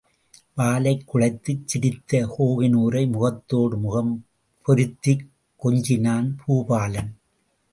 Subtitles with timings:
[0.55, 4.25] வாலைக் குழைத்துச் சிரித்த கோஹினூரை முகத்தோடு முகம்
[4.65, 5.29] பொருத்திக்
[5.63, 7.11] கொஞ்சினான் பூபாலன்.